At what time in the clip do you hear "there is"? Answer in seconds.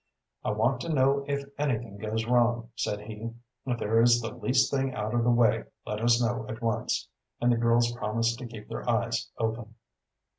3.77-4.19